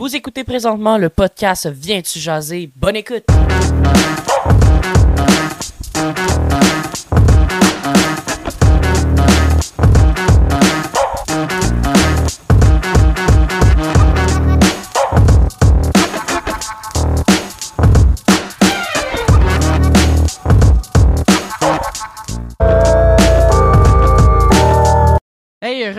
[0.00, 2.70] Vous écoutez présentement le podcast Viens-tu jaser?
[2.74, 3.26] Bonne écoute!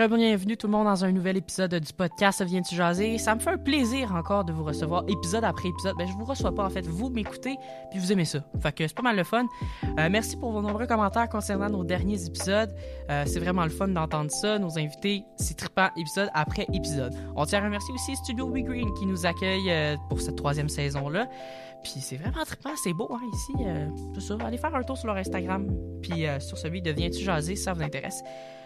[0.08, 3.18] Bienvenue tout le monde dans un nouvel épisode du podcast Viens-tu jaser?
[3.18, 5.94] Ça me fait un plaisir encore de vous recevoir épisode après épisode.
[5.96, 7.56] Ben, je vous reçois pas en fait, vous m'écoutez
[7.88, 8.40] puis vous aimez ça.
[8.60, 9.46] Fait que c'est pas mal le fun.
[9.84, 12.74] Euh, merci pour vos nombreux commentaires concernant nos derniers épisodes.
[13.10, 14.58] Euh, c'est vraiment le fun d'entendre ça.
[14.58, 17.14] Nos invités, c'est trippant épisode après épisode.
[17.36, 20.68] On tient à remercier aussi Studio We Green qui nous accueille euh, pour cette troisième
[20.68, 21.28] saison-là.
[21.84, 23.52] Puis c'est vraiment trippant, c'est beau hein, ici.
[24.14, 25.68] c'est ça, allez faire un tour sur leur Instagram
[26.00, 28.22] puis sur celui de Viens-tu jaser si ça vous intéresse.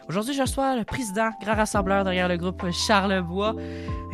[0.08, 3.56] Aujourd'hui, je reçois le président, grand rassembleur derrière le groupe Charlebois,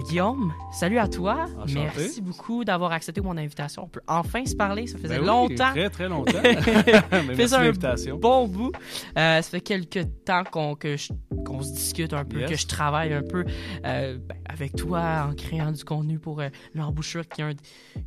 [0.08, 0.52] Guillaume.
[0.72, 1.46] Salut à toi.
[1.68, 3.84] Merci beaucoup d'avoir accepté mon invitation.
[3.84, 4.86] On peut enfin se parler.
[4.86, 5.70] Ça faisait ben longtemps.
[5.72, 6.32] Très, très longtemps.
[7.36, 8.72] Merci un bon bout.
[9.18, 10.76] Euh, ça fait quelques temps qu'on
[11.62, 13.44] se discute un peu, que je travaille un peu
[13.84, 17.42] euh, ben, avec toi en créant du contenu pour euh, l'embouchure qui,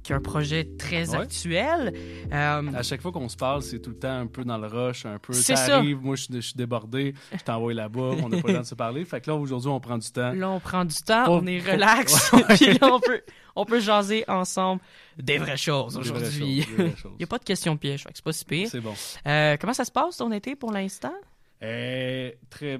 [0.02, 1.94] qui, a un projet très actuel.
[2.32, 5.06] à chaque fois qu'on se parle, c'est tout le temps un peu dans le rush,
[5.06, 5.34] un peu.
[5.34, 5.84] C'est ça.
[5.84, 8.76] moi, je, je suis débordé, je t'envoie là-bas, on n'a pas le temps de se
[8.76, 9.06] parler.
[9.06, 10.32] Fait que là, aujourd'hui, on prend du temps.
[10.34, 13.22] Là, on prend du temps, on est relax, puis là, on peut,
[13.56, 14.82] on peut jaser ensemble
[15.18, 16.66] des vraies choses aujourd'hui.
[16.78, 18.68] Il n'y a pas de questions pièges, fait que c'est pas si pire.
[18.70, 18.94] C'est bon.
[19.28, 21.14] Euh, comment ça se passe ton été pour l'instant?
[21.62, 22.80] Euh, très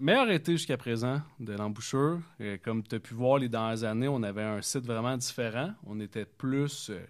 [0.00, 2.20] meilleur été jusqu'à présent de l'embouchure.
[2.40, 5.72] Euh, comme tu as pu voir les dernières années, on avait un site vraiment différent.
[5.86, 7.00] On était plus euh,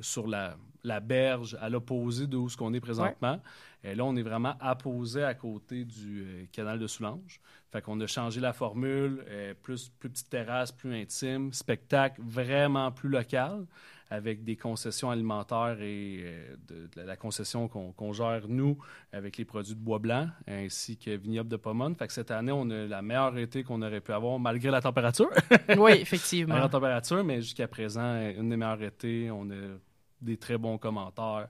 [0.00, 3.40] sur la, la, berge à l'opposé de où ce qu'on est présentement.
[3.84, 7.38] Et là, on est vraiment apposé à côté du euh, canal de Soulanges.
[7.70, 12.90] Fait qu'on a changé la formule, euh, plus, plus petite terrasse, plus intime, spectacle vraiment
[12.90, 13.66] plus local,
[14.08, 18.78] avec des concessions alimentaires et euh, de, la concession qu'on gère, nous,
[19.12, 21.94] avec les produits de bois blanc, ainsi que vignoble de Pomone.
[21.94, 24.80] Fait que cette année, on a la meilleure été qu'on aurait pu avoir, malgré la
[24.80, 25.28] température.
[25.76, 26.56] oui, effectivement.
[26.56, 29.30] la température, mais jusqu'à présent, une des meilleures étés.
[29.30, 29.76] On a
[30.22, 31.48] des très bons commentaires.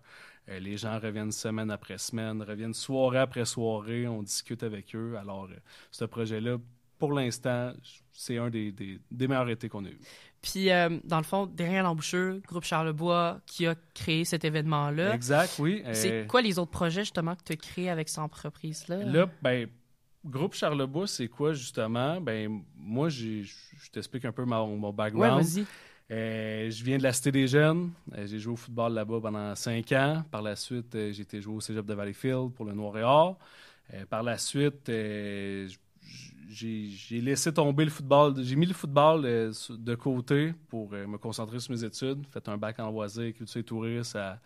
[0.49, 5.17] Euh, les gens reviennent semaine après semaine, reviennent soirée après soirée, on discute avec eux.
[5.19, 5.57] Alors, euh,
[5.91, 6.59] ce projet-là,
[6.99, 7.73] pour l'instant,
[8.13, 9.99] c'est un des, meilleurs étés qu'on a eu.
[10.43, 15.15] Puis, euh, dans le fond, derrière l'embouchure, Groupe Charlebois qui a créé cet événement-là.
[15.15, 15.83] Exact, oui.
[15.93, 19.05] C'est quoi les autres projets, justement, que tu as créés avec cette entreprise-là?
[19.05, 19.69] Là, ben,
[20.27, 22.21] Groupe Charlebois, c'est quoi, justement?
[22.21, 23.45] Ben, moi, je
[23.91, 25.39] t'explique un peu mon, mon background.
[25.39, 25.67] Ouais, vas-y.
[26.11, 27.93] Euh, je viens de la Cité des Jeunes.
[28.15, 30.23] Euh, j'ai joué au football là-bas pendant cinq ans.
[30.31, 33.03] Par la suite, euh, j'ai été joué au cégep de Valleyfield pour le Noir et
[33.03, 33.39] Or.
[34.11, 34.91] par la suite,
[36.49, 38.35] j'ai laissé tomber le football.
[38.43, 42.27] J'ai mis le football de côté pour me concentrer sur mes études.
[42.33, 44.41] Fait un bac en loisirs, culture et tourisme à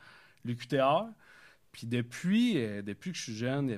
[0.44, 1.06] l'UQTR.
[1.72, 3.76] Puis depuis, depuis que je suis jeune,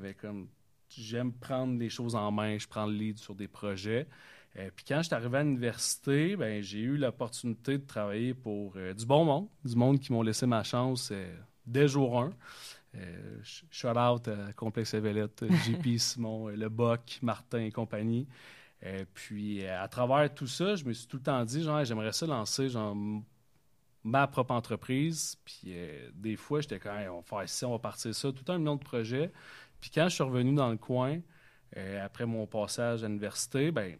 [0.89, 4.07] j'aime prendre les choses en main, je prends le lead sur des projets.
[4.56, 8.72] Euh, puis quand je suis arrivé à l'université, ben, j'ai eu l'opportunité de travailler pour
[8.77, 11.33] euh, du bon monde, du monde qui m'ont laissé ma chance euh,
[11.66, 12.33] dès jour 1.
[13.43, 18.27] shout out à Complexe Evelette, JP, Simon, Le Boc, Martin et compagnie.
[19.15, 22.27] puis à travers tout ça, je me suis tout le temps dit, genre, j'aimerais ça
[22.27, 22.97] lancer genre,
[24.03, 25.37] ma propre entreprise.
[25.44, 25.72] Puis
[26.15, 28.59] des fois, j'étais quand même, on va faire ça, on va partir ça, tout un
[28.59, 29.31] million de projets.
[29.81, 31.21] Puis quand je suis revenu dans le coin,
[32.03, 33.97] après mon passage à l'université, ben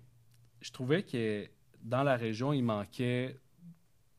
[0.60, 1.47] je trouvais que
[1.82, 3.37] dans la région, il manquait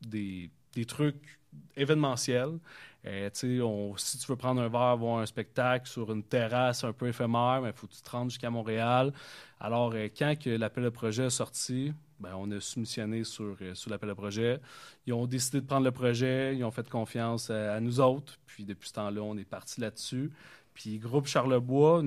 [0.02, 0.50] des,
[0.88, 1.40] trucs
[1.75, 2.59] événementiels.
[3.06, 7.07] Euh, si tu veux prendre un verre, voir un spectacle sur une terrasse un peu
[7.07, 9.12] éphémère, il ben, faut que tu te rendes jusqu'à Montréal.
[9.59, 13.74] Alors, euh, quand que l'appel de projet est sorti, ben, on a soumissionné sur, euh,
[13.74, 14.59] sur l'appel de projet.
[15.07, 18.38] Ils ont décidé de prendre le projet, ils ont fait confiance à, à nous autres.
[18.46, 20.31] Puis depuis ce temps-là, on est parti là-dessus.
[20.75, 22.03] Puis Groupe Charlebois,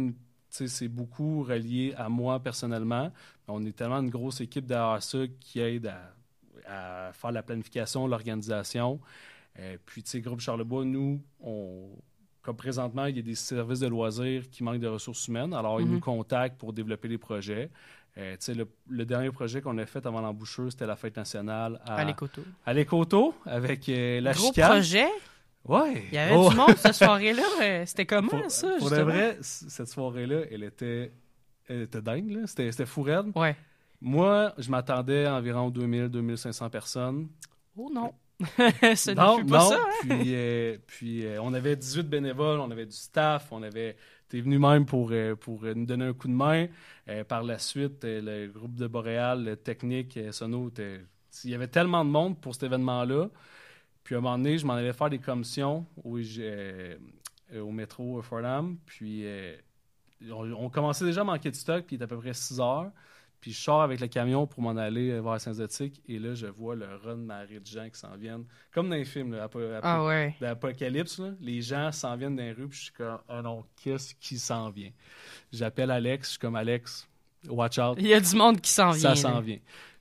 [0.55, 3.11] c'est beaucoup relié à moi personnellement.
[3.49, 5.93] On est tellement une grosse équipe derrière ça qui aide
[6.67, 9.01] à, faire la planification, l'organisation.
[9.59, 11.89] Euh, puis, tu sais, Groupe Charlebois, nous, on,
[12.43, 15.53] comme présentement, il y a des services de loisirs qui manquent de ressources humaines.
[15.53, 16.01] Alors, ils nous mhm.
[16.01, 17.71] contactent pour développer des projets.
[18.17, 21.97] Euh, le, le, dernier projet qu'on a fait avant l'embouchure, c'était la fête nationale à,
[21.97, 22.43] à l'Écoto.
[22.65, 25.09] À l'Écoto, avec euh, la Gros projet?
[25.67, 26.05] Ouais.
[26.09, 27.43] Il y avait du monde cette soirée-là.
[27.63, 31.13] Euh, c'était comment, ça, Pour de vrai, cette soirée-là, elle était,
[31.69, 32.43] elle était dingue.
[32.47, 33.33] C'était, c'était fou raide.
[33.35, 33.57] Ouais.
[34.01, 37.29] Moi, je m'attendais à environ 2000-2500 personnes.
[37.77, 38.13] Oh non.
[38.95, 39.77] Ce non, pas ça.
[39.77, 39.89] Hein?
[40.03, 43.97] Puis, euh, puis euh, on avait 18 bénévoles, on avait du staff, on avait.
[44.29, 46.67] T'es venu même pour, pour nous donner un coup de main.
[47.29, 50.73] par la suite, le groupe de Boréal, le technique, Sono,
[51.45, 53.29] il y avait tellement de monde pour cet événement-là.
[54.05, 56.97] Puis à un moment donné, je m'en allais faire des commissions au, euh,
[57.57, 58.77] au métro Fordham.
[58.87, 59.57] Puis euh,
[60.31, 62.61] on, on, commençait déjà à manquer de stock, puis il était à peu près 6
[62.61, 62.91] heures.
[63.45, 66.01] Puis je sors avec le camion pour m'en aller euh, voir Saint-Zotique.
[66.09, 68.47] Et là, je vois le run marée de gens qui s'en viennent.
[68.73, 69.51] Comme dans les films là,
[69.83, 70.35] ah ouais.
[70.41, 71.21] d'Apocalypse.
[71.43, 72.69] Les gens s'en viennent dans les rues.
[72.69, 74.93] Puis je suis comme, oh non, qu'est-ce qui s'en vient?
[75.53, 76.29] J'appelle Alex.
[76.29, 77.07] Je suis comme, Alex,
[77.47, 77.99] watch out.
[77.99, 79.15] Il y a du monde qui s'en vient.
[79.15, 79.59] Ça s'en vient.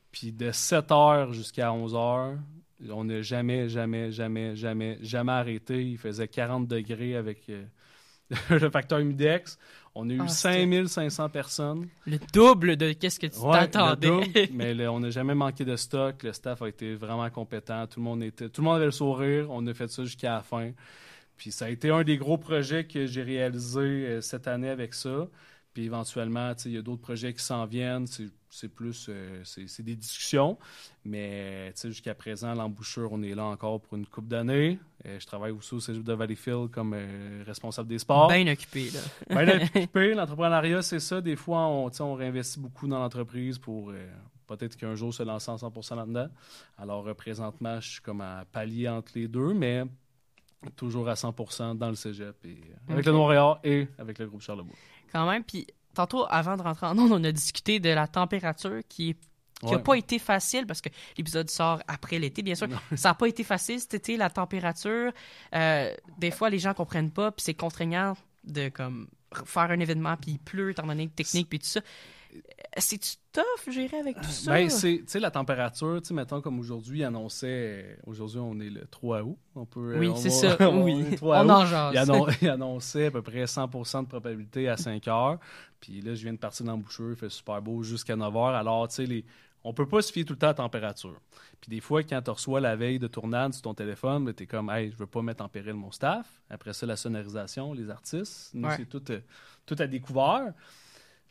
[0.10, 2.38] Puis de 7 h jusqu'à 11 h,
[2.90, 5.84] on n'a jamais, jamais, jamais, jamais, jamais arrêté.
[5.84, 7.64] Il faisait 40 degrés avec euh,
[8.50, 9.58] le facteur humidex.
[9.96, 11.88] On a eu 5500 ah, personnes.
[12.08, 14.50] Le double de qu'est-ce que tu t'attendais.
[14.54, 16.24] mais on n'a jamais manqué de stock.
[16.24, 17.86] Le staff a été vraiment compétent.
[17.86, 19.48] Tout le monde était, tout le monde avait le sourire.
[19.52, 20.72] On a fait ça jusqu'à la fin.
[21.38, 24.94] Puis ça a été un des gros projets que j'ai réalisé euh, cette année avec
[24.94, 25.28] ça.
[25.74, 28.06] Puis éventuellement, il y a d'autres projets qui s'en viennent.
[28.50, 30.58] C'est plus euh, c'est des discussions.
[31.04, 34.78] Mais jusqu'à présent, l'embouchure, on est là encore pour une coupe d'années.
[35.06, 38.28] Euh, je travaille aussi au Cégep de Valleyfield comme euh, responsable des sports.
[38.28, 39.00] Bien occupé, là.
[39.44, 40.14] Bien occupé.
[40.14, 41.22] L'entrepreneuriat, c'est ça.
[41.22, 43.92] Des fois, on, on réinvestit beaucoup dans l'entreprise pour
[44.46, 46.28] peut-être qu'un jour se lancer en 100% là-dedans.
[46.78, 49.86] Alors, présentement, je suis comme à palier entre les deux, mais
[50.76, 52.58] toujours à 100% dans le cégep, et,
[52.90, 54.76] avec le Montréal et avec le groupe Charlebois
[55.14, 55.44] quand même.
[55.44, 59.16] Puis tantôt, avant de rentrer en onde, on a discuté de la température qui
[59.62, 62.68] n'a pas été facile parce que l'épisode sort après l'été, bien sûr.
[62.96, 65.14] Ça n'a pas été facile cet été, la température.
[65.56, 69.08] Euh, des fois, les gens comprennent pas, puis c'est contraignant de comme
[69.46, 71.82] faire un événement, puis il pleut, étant donné technique, puis tout ça.
[72.78, 74.52] C'est-tu tough gérer avec tout ça?
[74.52, 78.60] Ben, c'est, tu sais, la température, tu sais, mettons comme aujourd'hui, il annonçait, aujourd'hui, on
[78.60, 79.98] est le 3 août, on peut...
[79.98, 81.94] Oui, c'est ça, oui, on, en jase.
[82.42, 85.40] Il, annonçait à peu près 100 de probabilité à 5 heures,
[85.80, 88.46] puis là, je viens de partir dans le il fait super beau jusqu'à 9 heures,
[88.56, 89.26] alors, tu sais, les...
[89.66, 91.22] On peut pas se fier tout le temps à la température.
[91.62, 94.44] Puis des fois, quand tu reçois la veille de tournade sur ton téléphone, ben, tu
[94.44, 96.28] es comme, hey, je veux pas mettre en péril mon staff.
[96.50, 98.50] Après ça, la sonorisation, les artistes.
[98.54, 99.22] Nous, c'est tout, euh,
[99.66, 100.52] tout à découvert.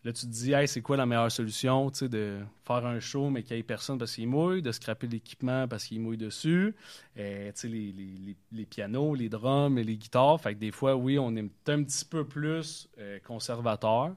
[0.04, 3.44] Là, tu te dis, hey, c'est quoi la meilleure solution, de faire un show, mais
[3.44, 6.74] qu'il n'y ait personne parce qu'il mouille, de scraper l'équipement parce qu'il mouille dessus,
[7.18, 10.40] euh, tu sais, les, les, les, pianos, les drums et les guitares.
[10.40, 14.16] Fait que des fois, oui, on est un petit peu plus euh, conservateur.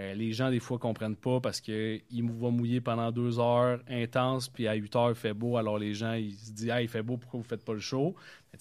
[0.00, 4.48] Euh, les gens, des fois, comprennent pas parce qu'il va mouiller pendant deux heures intenses,
[4.48, 5.58] puis à 8 heures, il fait beau.
[5.58, 7.80] Alors, les gens, ils se disent, ah, il fait beau, pourquoi vous faites pas le
[7.80, 8.14] show?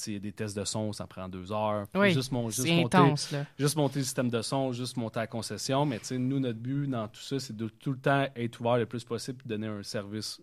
[0.06, 1.88] Il y a des tests de son, ça prend deux heures.
[1.96, 5.86] Oui, juste, intense, monter, juste monter le système de son, juste monter la concession.
[5.86, 8.86] Mais nous, notre but dans tout ça, c'est de tout le temps être ouvert le
[8.86, 10.42] plus possible et donner un service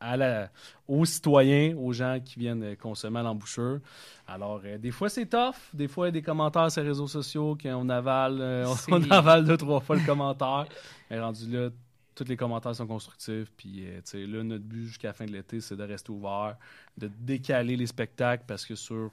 [0.00, 0.50] à la,
[0.88, 3.80] aux citoyens, aux gens qui viennent consommer à l'embouchure.
[4.26, 5.54] Alors, euh, des fois, c'est tough.
[5.72, 9.10] Des fois, il y a des commentaires sur les réseaux sociaux qu'on avale, euh, on
[9.10, 10.66] avale deux, trois fois le commentaire.
[11.10, 11.70] Mais rendu là,
[12.14, 13.52] tous les commentaires sont constructifs.
[13.56, 16.56] Puis, euh, là, notre but jusqu'à la fin de l'été, c'est de rester ouvert,
[16.98, 19.10] de décaler les spectacles parce que sur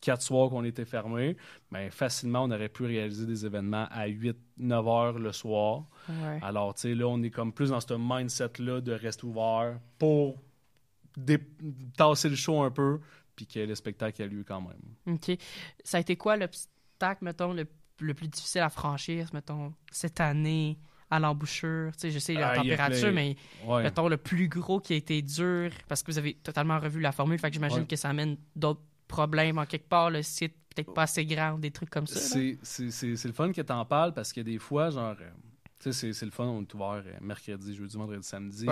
[0.00, 1.36] quatre soirs qu'on était fermés,
[1.70, 5.84] ben, facilement, on aurait pu réaliser des événements à 8, 9 heures le soir.
[6.42, 10.36] Alors, tu sais, là, on est comme plus dans ce mindset-là de rester ouvert pour
[11.96, 13.00] tasser le show un peu,
[13.34, 15.14] puis que le spectacle ait lieu quand même.
[15.14, 15.36] OK.
[15.82, 17.66] Ça a été quoi l'obstacle, mettons, le,
[18.00, 20.78] le, plus difficile à franchir, mettons, cette année?
[21.10, 21.92] à l'embouchure?
[21.92, 23.36] Tu sais, je sais la ah, température, mais
[23.66, 27.12] mettons le plus gros qui a été dur parce que vous avez totalement revu la
[27.12, 27.38] formule.
[27.38, 31.02] Fait que j'imagine que ça amène d'autres problèmes en quelque part, le site peut-être pas
[31.02, 32.20] assez grand, des trucs comme ça.
[32.20, 35.30] C'est le fun que tu en parles parce que des fois, genre, euh,
[35.80, 38.66] tu sais, c'est le fun, on est ouvert euh, mercredi, jeudi, vendredi, samedi.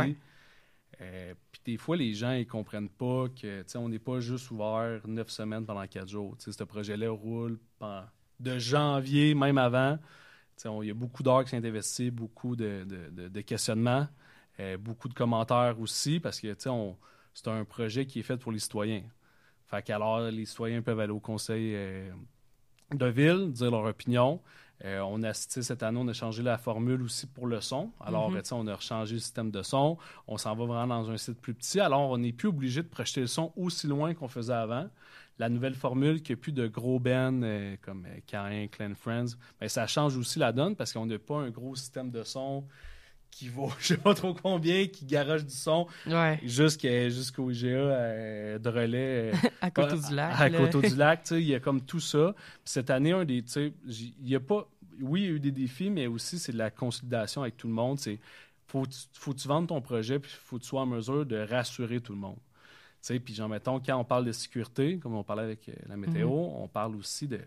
[1.00, 4.20] Euh, puis des fois, les gens, ils comprennent pas que, tu sais, on n'est pas
[4.20, 6.36] juste ouvert neuf semaines pendant quatre jours.
[6.38, 7.58] Tu sais, ce projet-là roule
[8.38, 9.98] de janvier, même avant
[10.82, 14.08] il y a beaucoup d'heures qui sont investies, beaucoup de, questionnements,
[14.60, 18.58] euh, beaucoup de commentaires aussi, parce que c'est un projet qui est fait pour les
[18.58, 19.02] citoyens.
[19.66, 22.10] Fait qu'alors, les citoyens peuvent aller au conseil euh,
[22.92, 24.40] de ville, dire leur opinion.
[24.84, 27.90] Euh, on a cette année, on a changé la formule aussi pour le son.
[28.00, 28.54] Alors, mm-hmm.
[28.54, 29.96] on a changé le système de son.
[30.28, 31.80] On s'en va vraiment dans un site plus petit.
[31.80, 34.88] Alors, on n'est plus obligé de projeter le son aussi loin qu'on faisait avant
[35.38, 39.36] la nouvelle formule qu'il n'y a plus de gros bands euh, comme Cain, Clan Friends,
[39.60, 42.64] ben, ça change aussi la donne parce qu'on n'a pas un gros système de son
[43.36, 45.86] qui vaut je sais pas trop combien, qui garage du son
[47.10, 49.32] jusqu'au IGA euh, de relais.
[49.60, 50.40] à côté du lac.
[50.40, 52.34] À, côté du lac, il y a comme tout ça.
[52.64, 53.44] cette année, un des,
[53.86, 54.66] il y a pas,
[55.00, 57.66] oui, il y a eu des défis, mais aussi c'est de la consolidation avec tout
[57.66, 57.98] le monde.
[57.98, 58.18] C'est
[58.68, 61.36] faut, faut que tu vendes ton projet, puis faut que tu sois en mesure de
[61.36, 62.38] rassurer tout le monde.
[63.24, 66.28] Puis, genre, mettons, quand on parle de sécurité, comme on parlait avec euh, la météo,
[66.28, 66.34] mhm.
[66.34, 67.38] on parle aussi de,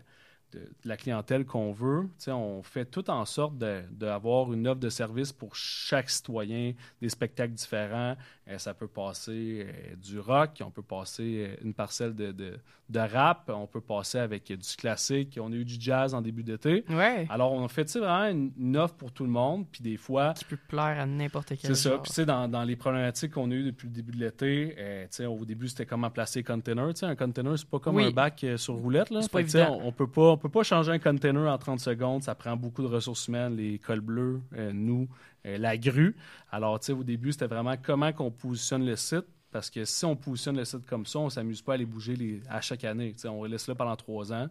[0.84, 2.08] la clientèle qu'on veut.
[2.28, 7.54] on fait tout en sorte d'avoir une offre de service pour chaque citoyen, des spectacles
[7.54, 8.16] différents,
[8.58, 12.54] ça peut passer euh, du rock, on peut passer euh, une parcelle de, de,
[12.88, 16.42] de rap, on peut passer avec du classique, on a eu du jazz en début
[16.42, 16.84] d'été.
[16.88, 17.26] Ouais.
[17.30, 20.34] Alors, on a fait vraiment une, une offre pour tout le monde, puis des fois,
[20.34, 21.98] Qui peut plaire à n'importe quel c'est ça.
[21.98, 24.74] Puis, tu sais, dans, dans les problématiques qu'on a eues depuis le début de l'été,
[24.78, 26.88] euh, tu sais, au début, c'était comment placer container.
[26.94, 28.06] Tu sais, un container, c'est pas comme Oui.
[28.06, 29.10] un bac euh, sur roulette.
[29.10, 29.20] Là.
[29.30, 32.22] Pas Fait on, on peut pas, on peut pas changer un container en 30 secondes.
[32.22, 35.08] Ça prend beaucoup de ressources humaines, les cols bleus, euh, nous,
[35.46, 36.16] euh, la grue.
[36.52, 39.26] Alors, tu sais, au début, c'était vraiment comment qu'on positionne le site.
[39.52, 42.14] Parce que si on positionne le site comme ça, on s'amuse pas à les bouger
[42.14, 43.14] les, à chaque année.
[43.24, 44.48] On les laisse là pendant trois ans.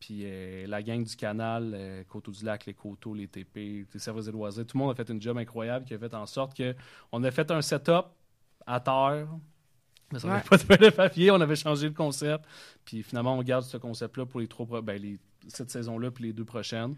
[0.00, 4.00] Puis euh, la gang du canal, euh, Coteau du Lac, les Coteaux, les TP, les
[4.00, 6.24] services des loisirs, tout le monde a fait une job incroyable qui a fait en
[6.24, 6.74] sorte que
[7.12, 8.06] on a fait un setup
[8.66, 9.28] à terre.
[10.12, 10.34] Mais ça Ouais.
[10.34, 12.46] n'avait pas de papier, on avait changé le concept.
[12.86, 15.18] Puis finalement, on garde ce concept-là pour les trois, ben, les,
[15.48, 16.94] cette saison-là puis les deux prochaines.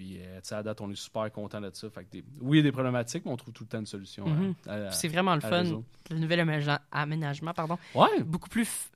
[0.00, 1.90] Puis, euh, à date, on est super content de ça.
[1.90, 3.80] Fait que des- oui, il y a des problématiques, mais on trouve tout le temps
[3.80, 4.24] une solution.
[4.26, 4.54] hein, Mhm.
[4.66, 5.62] à- C'est vraiment le fun.
[6.10, 6.40] Le nouvel
[6.90, 8.88] aménagement, pardon, Ouais, beaucoup plus, f-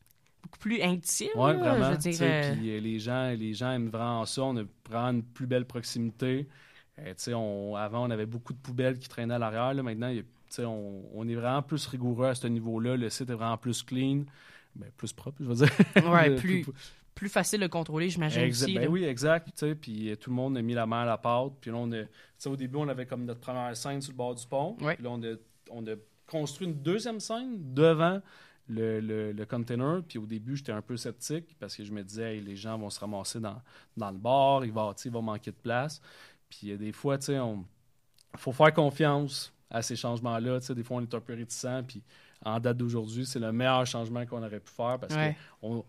[0.43, 1.29] beaucoup plus intime.
[1.37, 1.93] Oui, vraiment.
[1.93, 4.43] Je dire, euh, Puis euh, les gens, les gens aiment vraiment ça.
[4.45, 6.49] On a vraiment une plus belle proximité.
[6.99, 9.75] Euh, tu sais, on, avant, on avait beaucoup de poubelles qui traînaient à l'arrière.
[9.75, 9.83] là.
[9.83, 12.97] Maintenant, il y a- tu sais, on, on est vraiment plus rigoureux à ce niveau-là.
[12.97, 14.23] Le site est vraiment plus clean.
[14.75, 15.71] Ben, plus propre, je veux dire.
[16.11, 16.65] ouais, plus,
[17.15, 18.75] plus facile de contrôler, j'imagine aussi.
[18.75, 19.65] ben oui, exact.
[19.81, 21.53] Puis euh, tout le monde a mis la main à la pâte.
[21.61, 22.03] Puis là, on a,
[22.47, 24.75] au début, on avait comme notre première scène sur le bord du pont.
[24.95, 25.35] Puis là, on a,
[25.71, 25.95] on a
[26.27, 28.21] construit une deuxième scène devant
[28.69, 30.03] le, le, le container.
[30.09, 32.79] Puis au début, j'étais un peu sceptique parce que je me disais, Hey, les gens
[32.79, 33.61] vont se ramasser dans,
[33.97, 36.01] dans le bar, il va, il manquer de place.
[36.49, 37.65] Puis euh, des fois, tu sais, on
[38.37, 40.59] faut faire confiance à ces changements-là.
[40.61, 41.83] Tu sais, des fois, on est un peu réticent.
[41.87, 42.03] Puis
[42.45, 45.35] en date d'aujourd'hui, c'est le meilleur changement qu'on aurait pu faire parce Ouais.
[45.61, 45.85] que on,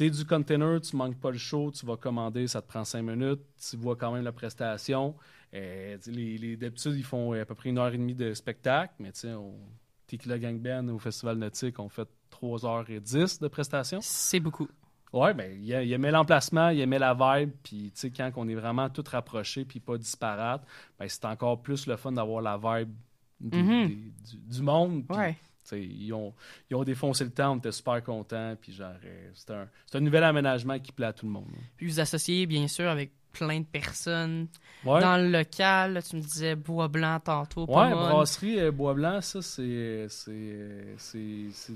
[0.00, 3.02] T'es du container, tu manques pas le show, tu vas commander, ça te prend cinq
[3.02, 5.14] minutes, tu vois quand même la prestation.
[5.52, 8.94] Euh, les, les, D'habitude, ils font à peu près une heure et demie de spectacle,
[8.98, 9.58] mais tu sais, on-
[10.06, 13.98] Tequila Gang Band au Festival Nautique, on fait 3h10 de prestation.
[14.00, 14.68] C'est beaucoup.
[15.12, 18.48] Ouais, ben, il, il aimait l'emplacement, il aimait la vibe, puis tu sais, quand on
[18.48, 20.62] est vraiment tout rapproché puis pas disparate,
[20.98, 22.94] ben, c'est encore plus le fun d'avoir la vibe
[23.38, 23.86] des- Mhm.
[23.88, 23.94] des-
[24.30, 25.04] du, du monde.
[25.10, 25.36] Ouais.
[25.72, 26.34] Ils ont,
[26.70, 28.54] ils ont défoncé le temps, on était super contents.
[28.60, 31.46] Puis genre, euh, c'est un, un nouvel aménagement qui plaît à tout le monde.
[31.54, 31.62] hein.
[31.76, 34.48] Puis vous associez, bien sûr, avec plein de personnes.
[34.84, 37.62] Ouais, Dans le local, là, tu me disais Bois Blanc tantôt.
[37.62, 41.72] ouais brasserie euh, Bois Blanc, ça, c'est, c'est, c'est, c'est,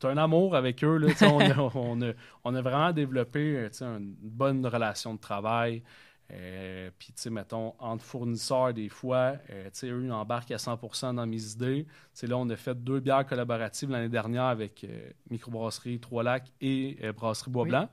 [0.00, 0.96] c'est un amour avec eux.
[0.96, 2.12] Là, on, a, on, a,
[2.44, 5.82] on a vraiment développé une bonne relation de travail.
[6.32, 10.50] Euh, puis, tu sais, mettons, entre fournisseurs, des fois, euh, tu sais, eux, ils embarquent
[10.50, 11.86] à 100% dans mes idées.
[12.18, 16.98] Tu là, on a fait deux bières collaboratives l'année dernière avec euh, Microbrasserie Trois-Lacs et
[17.04, 17.88] euh, Brasserie Bois-Blanc.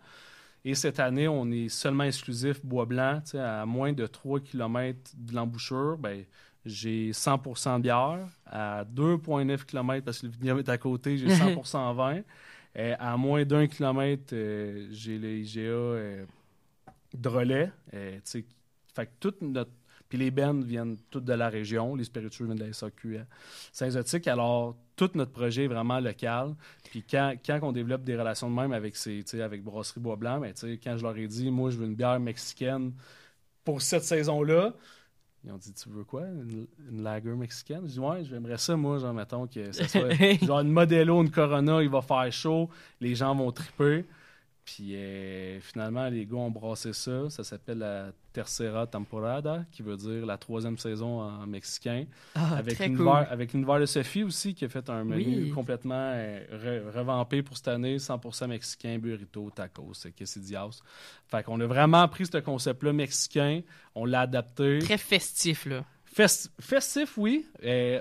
[0.65, 3.21] Et cette année, on est seulement exclusif Bois-Blanc.
[3.23, 6.23] Tu sais, à moins de 3 km de l'embouchure, ben,
[6.65, 8.27] j'ai 100% de bière.
[8.47, 12.21] À 2,9 km, parce que le vignoble est à côté, j'ai 100% vin.
[12.75, 14.33] Euh, à moins d'un kilomètre,
[14.89, 16.25] j'ai le IGA
[17.13, 17.71] euh, de relais.
[17.93, 18.45] Euh, tu
[18.93, 19.71] fait que toute notre.
[20.09, 23.25] Puis les bennes viennent toutes de la région, les spiritueux viennent de la SAQ à
[23.71, 24.27] Saint-Zotique.
[24.27, 26.53] Alors, tout notre projet est vraiment local.
[26.91, 30.53] Puis quand, quand on développe des relations de même avec, ces, avec Brasserie Bois-Blanc, ben,
[30.53, 32.93] tu sais, quand je leur ai dit, moi, je veux une bière mexicaine
[33.63, 34.73] pour cette saison-là,
[35.45, 36.21] ils ont dit, tu veux quoi?
[36.27, 37.81] Une, une lager mexicaine?
[37.85, 40.13] Je dis, ouais, j'aimerais ça, moi, genre, mettons, que ça soit
[40.45, 42.69] genre une Modelo, une Corona, il va faire chaud,
[43.01, 44.05] les gens vont triper.
[44.65, 47.29] Puis euh, finalement, les gars ont brassé ça.
[47.29, 52.05] Ça s'appelle la Tercera Temporada, qui veut dire la troisième saison en mexicain.
[52.35, 53.27] Ah, avec, l'univers,
[53.65, 53.81] cool.
[53.81, 55.49] de Sophie aussi, qui a fait un menu Oui.
[55.51, 56.39] complètement euh,
[56.89, 60.79] re- revampé pour cette année, 100% mexicain, burrito, tacos, quesadillas.
[61.27, 63.61] Fait qu'on a vraiment pris ce concept-là mexicain,
[63.95, 64.79] on l'a adapté.
[64.79, 65.83] Très festif, là.
[66.13, 67.45] Fest- festif, oui,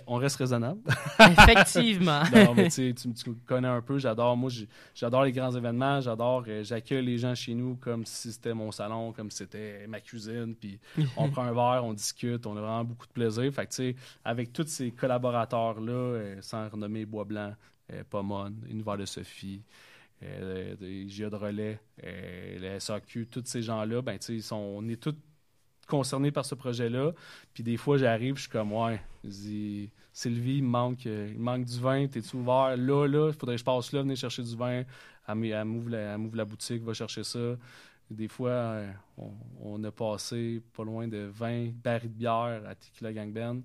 [0.06, 0.80] on reste raisonnable.
[1.18, 2.22] Effectivement.
[2.34, 4.50] non, mais tu me connais un peu, j'adore, moi,
[4.94, 8.70] j'adore les grands événements, j'adore, euh, j'accueille les gens chez nous comme si c'était mon
[8.70, 10.78] salon, comme si c'était ma cuisine, puis
[11.16, 13.50] on prend un verre, on discute, on a vraiment beaucoup de plaisir.
[13.52, 17.54] Fait que, tu sais, avec tous ces collaborateurs-là, euh, sans renommer Bois Blanc,
[17.92, 19.62] euh, Pomone, Univers de Sophie,
[20.22, 24.86] euh, des GIA de relais, euh, le SAQ, tous ces gens-là, ben, tu sais, on
[24.88, 25.16] est tous
[25.96, 27.12] concernés par ce projet-là.
[27.54, 31.28] Puis des fois, j'arrive, je suis comme, ouais, je dis, Sylvie, il me manque, euh,
[31.32, 32.76] il me manque du vin, t'es-tu ouvert?
[32.76, 34.82] Là, là, il faudrait que je passe là, venir chercher du vin.
[35.28, 37.56] Elle, m'ouvre la, elle m'ouvre la boutique, va chercher ça.
[38.10, 39.30] Des fois, euh, on,
[39.62, 43.60] on a passé pas loin de 20 barils de bière à Tequila Gang Band.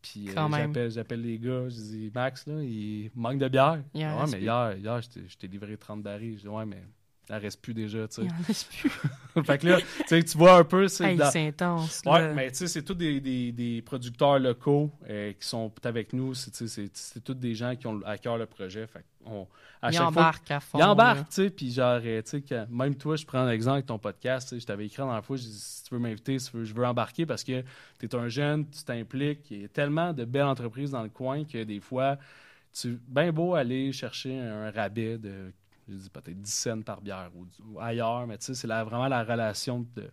[0.00, 0.32] Puis euh,
[0.66, 3.82] j'appelle, j'appelle les gars, je dis Max, là, il manque de bière.
[4.14, 6.36] En ouais, mais hier, hier je t'ai- je t'ai livré 30 barils.
[6.36, 6.82] Je dis ouais, mais
[7.30, 8.22] elle reste plus déjà, tu sais.
[8.24, 8.90] Il reste plus.
[9.44, 12.02] fait que là, tu sais, tu vois un peu, c'est Hey, dans- c'est intense.
[12.04, 12.32] Ouais, là.
[12.34, 16.34] mais tu sais, c'est tous des, des, des producteurs locaux euh, qui sont avec nous.
[16.34, 18.86] C'est, tous des gens qui ont à cœur le projet.
[18.86, 19.46] Fait on,
[19.80, 20.78] à il chaque fois, embarque à fond.
[20.78, 23.86] ils embarquent, tu sais, puis genre, euh, tu sais, même toi, je prends l'exemple avec
[23.86, 26.50] ton podcast, je t'avais écrit la dernière fois, je dis, si tu veux m'inviter, si
[26.52, 27.62] je veux embarquer parce que
[27.98, 31.08] tu es un jeune, tu t'impliques, il y a tellement de belles entreprises dans le
[31.08, 32.18] coin que des fois,
[32.72, 35.52] tu bien beau aller chercher un rabais de,
[35.88, 39.08] je dis peut-être 10 cents par bière ou, ou ailleurs, mais tu sais, c'est vraiment
[39.08, 40.08] la relation de...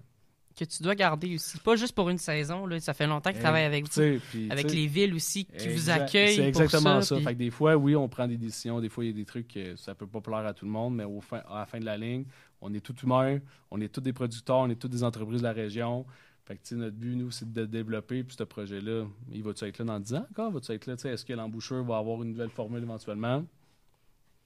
[0.54, 1.58] Que tu dois garder aussi.
[1.60, 2.66] Pas juste pour une saison.
[2.66, 2.78] Là.
[2.82, 3.90] Ça fait longtemps qu'il travaille avec vous.
[4.52, 6.36] Avec les villes aussi qui vous accueillent.
[6.36, 7.16] C'est pour exactement ça.
[7.16, 8.82] puis- Fait que des fois, oui, on prend des décisions.
[8.82, 10.72] Des fois, il y a des trucs que ça peut pas plaire à tout le
[10.72, 12.26] monde, mais au fin, à la fin de la ligne,
[12.60, 13.40] on est tout humain,
[13.72, 16.06] on est tous des producteurs, on est tous des entreprises de la région.
[16.44, 18.24] Fait que, notre but, nous, c'est de développer.
[18.26, 20.52] Puis ce projet-là, il va-tu être là dans 10 ans encore?
[20.52, 20.94] Va-tu être là?
[21.02, 23.46] Est-ce que l'embouchure va avoir une nouvelle formule éventuellement?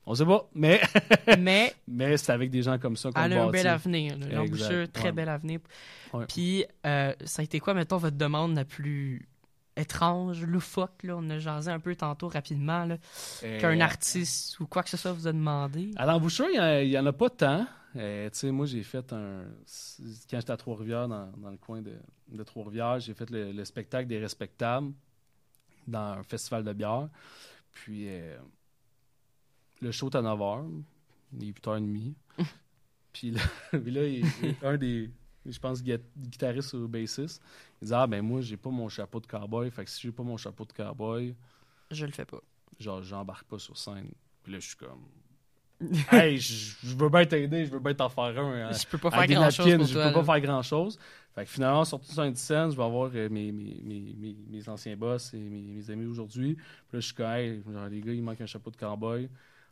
[0.08, 0.82] On sait pas, mais,
[1.40, 4.18] Mais mais c'est avec des gens comme ça qu'on elle le a un bel avenir.
[4.18, 4.26] là.
[4.26, 5.12] Exact, L'embouchure, très ouais.
[5.12, 5.60] bel avenir.
[6.14, 6.26] Ouais.
[6.28, 9.28] Puis, euh, ça a été quoi, mettons, votre demande la plus
[9.76, 11.04] étrange, loufoque?
[11.04, 11.18] Là?
[11.18, 12.86] On a jasé un peu tantôt rapidement.
[12.86, 12.98] Là,
[13.44, 15.92] Euh, Qu'un artiste ou quoi que ce soit vous a demandé.
[15.98, 17.66] À l'embouchure, il n'y en, a pas tant.
[17.98, 19.44] Euh, tu sais, moi, j'ai fait un.
[20.30, 21.94] Quand j'étais à Trois-Rivières, dans, dans le coin de,
[22.30, 24.92] de Trois-Rivières, j'ai fait le, le spectacle des Respectables
[25.88, 27.10] dans un festival de bière.
[27.72, 28.38] Puis, euh,
[29.86, 30.66] le show est à 9h,
[31.40, 32.14] il est 8h30.
[33.14, 34.26] puis là, puis là, il-
[34.64, 35.10] un des.
[35.46, 37.40] Je pense gui- guitariste ou bassiste,
[37.82, 39.70] il dit Ah, ben moi, j'ai pas mon chapeau de cowboy.
[39.70, 41.36] Fait que si j'ai pas mon chapeau de cowboy,
[41.92, 42.42] Je le fais pas.
[42.80, 44.10] genre, j'embarque pas sur scène.
[44.44, 45.04] Puis là, je suis comme.
[46.12, 48.70] hey, je veux bien t'aider, je veux bien t'en faire un.
[48.70, 48.72] hein.
[48.72, 50.08] Je peux pas faire grand chose pour je toi.
[50.08, 50.98] peux pas faire grand chose.
[51.36, 54.70] Fait que finalement, surtout sur une scène, je vais avoir euh, mes, mes, mes, mes,
[54.70, 56.56] anciens boss et mes, mes amis aujourd'hui.
[56.56, 56.64] Puis
[56.94, 59.30] là, je suis comme, hey, genre, les gars, il manque un chapeau de cowboy.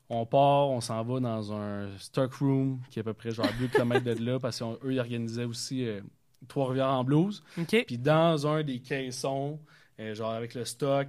[0.10, 3.48] On part, on s'en va dans un stock room qui est à peu près genre
[3.60, 6.02] 2 km de là parce qu'eux, ils organisaient aussi euh,
[6.48, 7.42] Trois-Rivières en blues.
[7.86, 9.60] Puis dans un des caissons,
[10.00, 11.08] euh, genre avec le stock,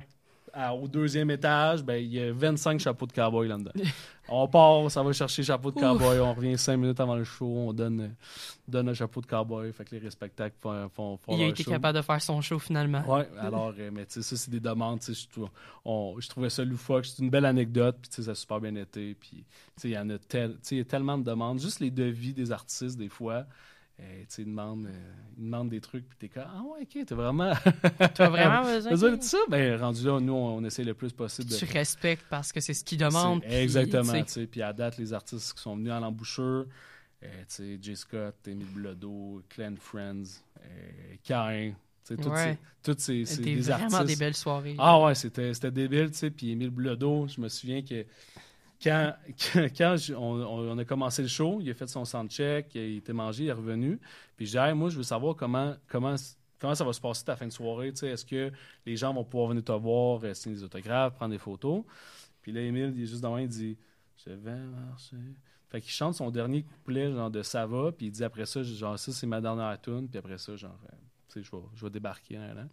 [0.55, 3.73] à- au deuxième étage, ben, il y a 25 chapeaux de cowboy là-dedans.
[4.29, 7.47] on part, ça va chercher chapeau de cowboy, on revient 5 minutes avant le show,
[7.47, 8.15] on donne,
[8.67, 11.63] donne un chapeau de cowboy, fait que les respectables font, font, font Il a été
[11.63, 11.71] show.
[11.73, 13.03] capable de faire son show finalement.
[13.07, 15.41] Ouais, alors, euh, mais tu sais, ça, c'est des demandes, tu sais, je,
[15.85, 18.61] on- je trouvais ça loufoque, c'est une belle anecdote, puis tu sais, ça a super
[18.61, 19.45] bien été, puis tu
[19.77, 22.53] sais, il y en a, tel, y a tellement de demandes, juste les devis des
[22.53, 23.45] artistes, des fois,
[24.01, 27.15] euh, tu demandent, euh, ils demandent des trucs, puis t'es comme, ah ouais, ok, t'as
[27.15, 27.53] vraiment
[28.15, 29.17] Tu as vraiment besoin.
[29.17, 29.39] de ça?
[29.49, 31.57] Ben, rendu là, nous, on, on essaie le plus possible de...
[31.57, 33.43] Tu respectes parce que c'est ce qu'ils demandent.
[33.43, 36.67] Puis, Exactement, tu sais, puis à date, les artistes qui sont venus à l'embouchure,
[37.23, 41.73] euh, tu sais, Jay Scott, Émile Blodeau, Clan Friends, euh, Cain,
[42.07, 42.59] tu sais, Ouais.
[42.83, 44.07] ces, tous ces, ces- Des, vraiment artistes.
[44.07, 44.75] des belles soirées.
[44.79, 46.31] Ah ouais, c'était débile, tu sais.
[46.31, 48.05] Puis Émile Blodeau, je me souviens que
[48.83, 49.15] quand,
[50.17, 53.53] on, a commencé le show, il a fait son soundcheck, il était mangé, il est
[53.53, 53.99] revenu.
[54.37, 55.77] Puis j'ai dit, moi, je veux savoir comment,
[56.17, 57.89] ça va se passer ta fin de soirée.
[57.89, 58.53] Est-ce que
[58.85, 61.85] les gens vont pouvoir venir te voir, euh, signer des autographes, prendre des photos?
[62.43, 63.77] Puis là, Émile, il est juste dans il dit,
[64.25, 65.17] je vais marcher.
[65.71, 68.63] Fait qu'il chante son dernier couplet, genre de ça va, puis il dit après ça,
[68.63, 70.97] genre, ça, c'est ma dernière tune, puis après ça, genre, euh,
[71.29, 72.37] tu sais, je vais, je vais débarquer.
[72.37, 72.69] hein, là.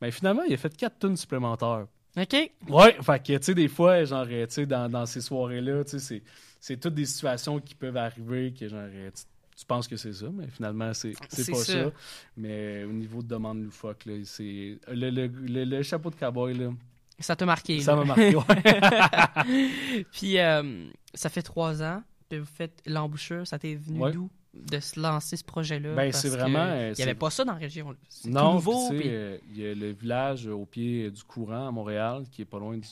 [0.00, 1.86] Mais finalement, il a fait quatre tunes supplémentaires.
[2.16, 2.50] OK.
[2.68, 5.84] Ouais, fait que, tu sais, des fois, genre, euh, tu sais, dans, dans ces soirées-là,
[5.84, 6.22] tu sais, c'est-
[6.60, 9.22] c'est toutes des situations qui peuvent arriver que, genre, euh, tu,
[9.58, 11.64] tu penses que c'est ça, mais finalement, c'est pas ça.
[11.64, 11.90] ça.
[12.36, 14.78] Mais au niveau de demande loufoque, là, c'est...
[14.88, 16.70] Le, le, le, le chapeau de cowboy, là,
[17.18, 17.80] Ça t'a marqué.
[17.80, 20.04] ça m'a marqué, ouais.
[20.12, 23.46] Puis, euh, ça fait trois ans que vous faites l'embouchure.
[23.46, 24.12] Ça t'est venu Ouais.
[24.12, 24.28] d'où?
[24.70, 25.94] De se lancer ce projet-là?
[25.94, 27.94] Ben, c'est vraiment, euh, Il n'y c'est- avait pas ça dans la région.
[28.08, 28.88] C'est Non, nouveau.
[28.90, 32.46] tu euh, il y a le village au pied du courant à Montréal, qui est
[32.46, 32.88] pas loin du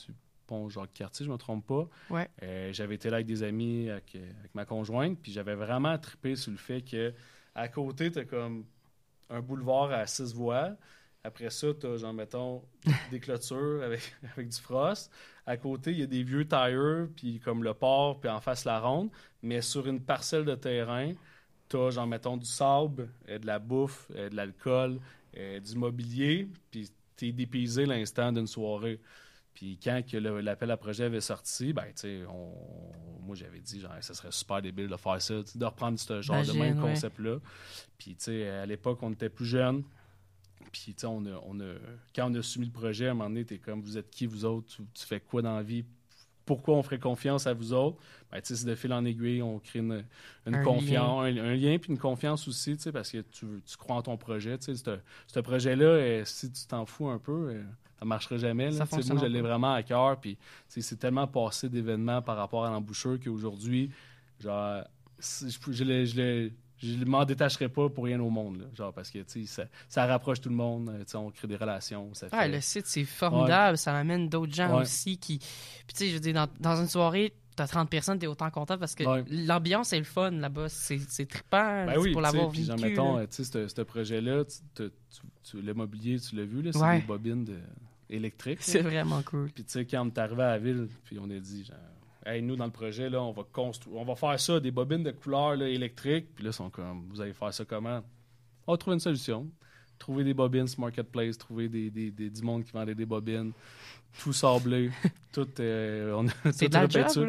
[0.47, 1.87] pont Jacques-Cartier, je me trompe pas.
[2.09, 2.29] Ouais.
[2.43, 5.97] Euh, j'avais été là avec des amis, avec, euh, avec ma conjointe, puis j'avais vraiment
[5.97, 7.13] trippé sur le fait que
[7.55, 8.65] à côté, t'as comme
[9.29, 10.71] un boulevard à six voies.
[11.23, 12.61] Après ça, t'as, genre, mettons,
[13.11, 15.11] des clôtures avec, avec du frost.
[15.47, 18.65] À côté, il y a des vieux tires, puis comme le port, puis en face
[18.65, 19.09] la ronde.
[19.41, 21.13] Mais sur une parcelle de terrain,
[21.75, 24.99] t'as, genre, mettons, du sable, euh, de la bouffe, euh, de l'alcool,
[25.37, 28.99] euh, du mobilier, puis t'es dépaysé l'instant d'une soirée.
[29.53, 33.79] Puis quand que l'appel à projet avait sorti, ben, tu sais, on- moi, j'avais dit,
[33.79, 36.81] genre, ça serait super débile de faire ça, de reprendre ce genre de même ouais.
[36.81, 37.37] concept-là.
[37.97, 39.83] Puis, tu sais, à l'époque, on était plus jeunes.
[40.71, 41.73] Puis, tu sais, on a, on a,
[42.15, 44.25] quand on a soumis le projet, à un moment donné, t'es comme, vous êtes qui,
[44.25, 44.67] vous autres?
[44.67, 45.85] Tu, tu fais quoi dans la vie?
[46.45, 47.97] Pourquoi on ferait confiance à vous autres?
[48.31, 50.03] Ben, c'est de fil en aiguille, on crée une,
[50.45, 53.95] une Un confiance, un, un lien, puis une confiance aussi, parce que tu, tu crois
[53.95, 54.57] en ton projet.
[54.59, 57.63] Ce- projet-là, euh, si tu t'en fous un peu, euh,
[57.99, 58.71] ça marchera jamais.
[58.71, 58.85] Ça Là.
[58.85, 62.69] Sais, Moi, je l'ai vraiment à cœur, puis c'est tellement passé d'événements par rapport à
[62.69, 63.91] l'embouchure qu'aujourd'hui,
[64.39, 64.83] genre,
[65.19, 68.59] je, je, je, je m'en détacherais pas pour rien au monde.
[68.61, 68.65] là.
[68.73, 70.89] genre, parce que ça, ça rapproche tout le monde.
[70.89, 72.13] euh, on crée des relations.
[72.13, 73.77] Ça Ouais, le site, c'est formidable.
[73.77, 74.81] Ça amène d'autres gens Ouais.
[74.81, 75.37] aussi qui.
[75.39, 78.49] Puis, tu sais, je veux dire, dans, dans une soirée, t'as 30 personnes, t'es autant
[78.51, 79.23] content parce que Ouais.
[79.29, 80.67] l'ambiance est le fun là-bas.
[80.69, 82.81] C'est trippant Ben oui, pour l'avoir puis vécu.
[82.81, 83.21] mettons, là.
[83.23, 84.43] euh, tu sais, ce projet-là,
[85.53, 87.59] le mobilier, tu l'as vu, là, c'est des bobines de-
[88.09, 88.59] électriques.
[88.61, 89.49] C'est vraiment cool.
[89.51, 91.77] Puis tu sais, quand on est arrivé à la ville, puis on a dit, genre,
[92.25, 95.03] hey, nous, dans le projet, là, on va construire, on va faire ça, des bobines
[95.03, 96.33] de couleur là, électriques.
[96.35, 98.01] Puis là, ils sont comme, vous allez faire ça comment?
[98.67, 99.49] On va trouver une solution.
[100.05, 103.51] Trouver des bobines sur Marketplace, trouver des, des, des- du monde qui vendait des bobines,
[104.21, 104.91] tout sablé,
[105.33, 107.09] tout, euh, on a tout de la répété.
[107.11, 107.27] job.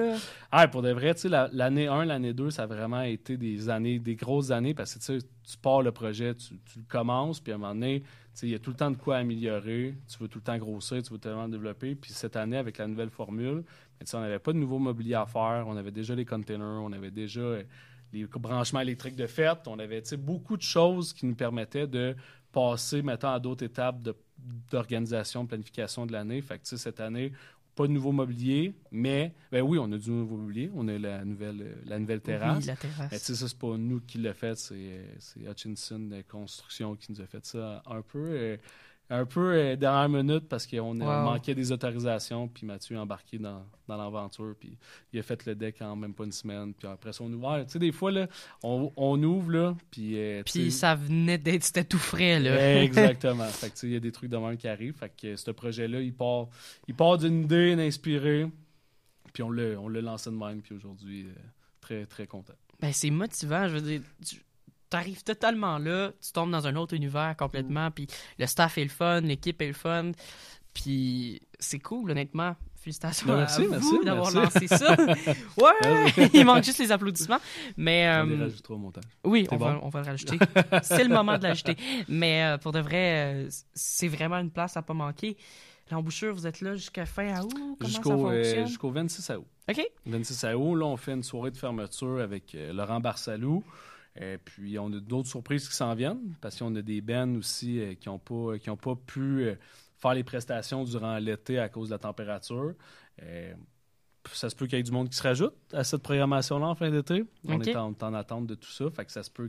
[0.53, 1.15] Ah, pour de vrai,
[1.55, 5.19] l'année 1, l'année 2, ça a vraiment été des années, des grosses années parce que
[5.19, 8.03] tu pars le projet, tu, tu le commences, puis à un moment donné,
[8.43, 11.03] il y a tout le temps de quoi améliorer, tu veux tout le temps grossir,
[11.03, 11.95] tu veux tellement développer.
[11.95, 13.65] Puis cette année, avec la nouvelle formule,
[13.99, 16.93] ben, on n'avait pas de nouveau mobilier à faire, on avait déjà les containers, on
[16.93, 17.63] avait déjà euh,
[18.13, 22.15] les branchements électriques de fait, on avait beaucoup de choses qui nous permettaient de
[22.57, 24.01] passer, mettons, à d'autres étapes
[24.71, 26.41] d'organisation, de planification de l'année.
[26.41, 27.33] Fait que, tu sais, cette année,
[27.75, 30.71] pas de nouveau mobilier, mais ben oui, on a du nouveau mobilier.
[30.75, 32.61] On a la nouvelle, euh, la nouvelle terrasse.
[32.61, 33.13] Oui, la terrasse.
[33.13, 37.13] Mais tu sais, ça, c'est pas nous qui l'a fait, c'est, euh, Hutchinson Construction qui
[37.13, 38.57] nous a fait ça un peu,
[39.09, 41.23] un peu euh, dernière minute parce qu'on Wow.
[41.23, 44.77] manquait des autorisations, puis Mathieu a embarqué dans, dans l'aventure, puis
[45.13, 47.63] il a fait le deck en même pas une semaine, puis après ça, on ouvre.
[47.65, 48.27] Tu sais, des fois, là,
[48.63, 50.19] on, on ouvre, là, puis...
[50.19, 51.63] euh, Puis ça venait d'être.
[51.65, 52.83] C'était tout frais, là.
[52.83, 53.45] Exactement.
[53.45, 54.95] fait que, tu sais, il y a des trucs de même qui arrivent.
[54.97, 56.49] Fait que ce projet-là, il part,
[56.89, 58.49] il part d'une idée, d'inspirer.
[59.33, 60.63] Puis on l'a, on l'a lancé de même.
[60.63, 61.33] Puis aujourd'hui, euh,
[61.81, 62.55] très, très content.
[62.81, 63.69] Ben, c'est motivant.
[63.69, 64.37] Je veux dire, tu
[64.93, 67.37] arrives totalement là, tu tombes dans un autre univers Mm.
[67.37, 68.07] complètement, puis
[68.39, 70.13] le staff est le fun, l'équipe est le fun,
[70.75, 72.55] puis c'est cool, honnêtement.
[72.77, 74.95] Félicitations Ben, à merci, vous merci, d'avoir lancé ça.
[75.57, 76.29] ouais!
[76.35, 77.41] Il manque juste les applaudissements.
[77.77, 79.03] Mais On les euh, rajoutera au montage.
[79.25, 80.39] oui, on va, on va le rajouter.
[80.83, 81.77] c'est le moment de l'ajouter.
[82.09, 85.37] Mais euh, pour de vrai, euh, c'est vraiment une place à pas manquer.
[85.91, 87.53] L'embouchure, vous êtes là jusqu'à fin août?
[87.81, 89.47] Jusqu'au, euh, jusqu'au 26 août.
[89.69, 89.85] OK.
[90.07, 93.65] 26 août, là, on fait une soirée de fermeture avec Laurent Barsalou.
[94.21, 97.81] Et puis, on a d'autres surprises qui s'en viennent parce qu'on a des bands aussi
[97.81, 99.55] euh, qui n'ont pas, qui ont pas pu euh,
[99.99, 102.73] faire les prestations durant l'été à cause de la température.
[103.23, 103.53] Euh,
[104.33, 106.75] ça se peut qu'il y ait du monde qui se rajoute à cette programmation-là en
[106.75, 107.25] fin d'été.
[107.47, 108.91] On est en, en attente de tout ça.
[108.91, 109.49] Fait que ça se peut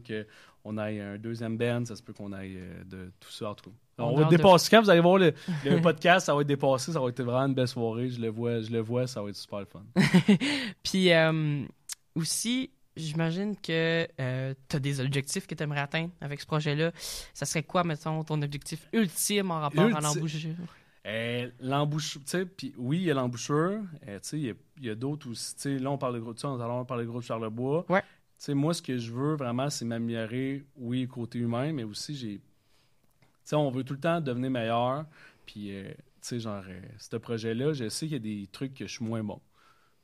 [0.64, 3.50] qu'on aille un deuxième band, ça se peut qu'on aille euh, de tout ça.
[3.50, 3.76] En tout cas.
[4.00, 4.70] On On, va hâte de- dépasser.
[4.70, 5.34] Quand vous allez voir le,
[5.66, 6.92] le podcast, ça va être dépassé.
[6.92, 8.10] Ça va être vraiment une belle soirée.
[8.10, 9.84] Je le vois, je le vois ça va être super le fun.
[10.84, 11.64] Puis euh,
[12.16, 14.08] aussi, j'imagine que
[14.68, 16.92] tu as des objectifs que tu aimerais atteindre avec ce projet-là.
[17.34, 20.56] Ça serait quoi, mettons, ton objectif ultime en rapport à l'embouchure?
[21.08, 24.90] Euh, l'embouchure, tu sais, puis oui, il y a l'embouchure, euh, tu sais, il y
[24.90, 27.06] a, d'autres aussi, tu sais, là, on parle de gros, tu sais, on parle de
[27.06, 27.86] gros de Charlebois.
[27.88, 28.02] Ouais.
[28.02, 28.08] Tu
[28.40, 32.40] sais, moi, ce que je veux vraiment, c'est m'améliorer, oui, côté humain, mais aussi, j'ai,
[32.40, 32.42] tu
[33.46, 35.06] sais, on veut tout le temps devenir meilleur,
[35.46, 38.74] puis, euh, tu sais, genre, euh, ce projet-là, je sais qu'il y a des trucs
[38.74, 39.40] que je suis moins bon.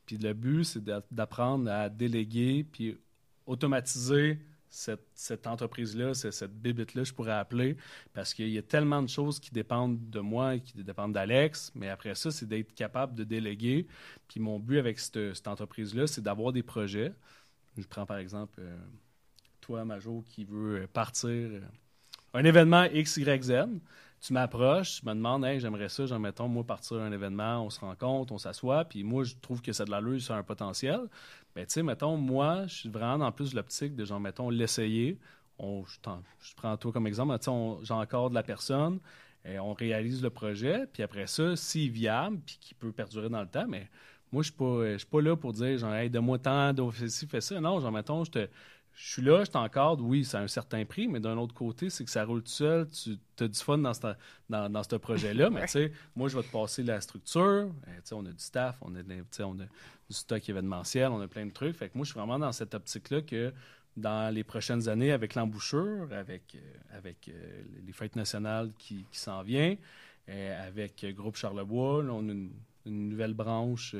[0.05, 2.97] Puis le but, c'est d'a- d'apprendre à déléguer, puis
[3.45, 4.39] automatiser
[4.73, 7.77] cette, entreprise-là, cette bibite-là, je pourrais appeler,
[8.13, 11.89] parce qu'il y a tellement de choses qui dépendent de moi, qui dépendent d'Alex, mais
[11.89, 13.87] après ça, c'est d'être capable de déléguer.
[14.27, 17.13] Puis mon but avec cette, entreprise-là, c'est d'avoir des projets.
[17.77, 18.75] Je prends par exemple euh,
[19.61, 21.61] toi, Majo, qui veut partir euh,
[22.33, 23.51] un événement X, Y, Z.
[24.25, 27.69] Tu m'approches, tu me demandes, hey, j'aimerais ça, genre, mettons, moi, partir un événement, on
[27.69, 30.37] se rencontre, on s'assoit, puis moi, je trouve que ça a de l'allure, ça a
[30.39, 31.01] un potentiel.
[31.55, 35.19] Ben, tu sais, mettons, moi, je suis vraiment dans plus l'optique de, genre, mettons, l'essayer.
[35.59, 38.99] Je, prends toi comme exemple, sais, on- j'encadre la personne,
[39.45, 43.41] et on réalise le projet, puis après ça, s'il viable, puis qu'il peut perdurer dans
[43.41, 43.89] le temps, mais
[44.31, 44.51] moi, je
[44.93, 47.59] je suis pas là pour dire, genre, hey, donne-moi tant, de fais ci, fais ça.
[47.61, 48.47] Non, genre, mettons, je te.
[48.95, 52.05] Je suis là, je t'encadre, oui, c'est un certain prix, mais d'un autre côté, c'est
[52.05, 54.13] que ça roule tout seul, tu as du fun dans ce,
[54.49, 57.91] dans, dans ce projet-là, mais tu sais, moi, je vais te passer la structure, tu
[58.03, 58.99] sais, on a du staff, on a,
[59.39, 62.19] on a du stock événementiel, on a plein de trucs, fait que moi, je suis
[62.19, 63.51] vraiment dans cette optique-là que
[63.97, 69.19] dans les prochaines années, avec l'embouchure, avec, euh, avec euh, les fêtes nationales qui, qui
[69.19, 69.75] s'en vient,
[70.29, 72.51] euh, avec euh, Groupe Charlebois, là, on a une,
[72.85, 73.95] une nouvelle branche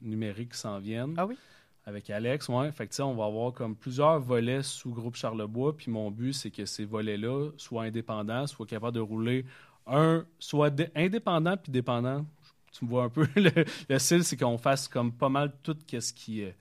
[0.00, 1.36] numérique qui s'en vient Ah oui?
[1.84, 2.70] Avec Alex, ouais.
[2.72, 5.76] Fait on va avoir comme plusieurs volets sous groupe Charlebois.
[5.76, 9.44] Puis mon but, c'est que ces volets-là soient indépendants, soient capables de rouler
[9.86, 12.24] un, soit dé- indépendant puis dépendant.
[12.72, 13.50] Tu me vois un peu le,
[13.88, 16.56] le style, c'est qu'on fasse comme pas mal tout ce qui est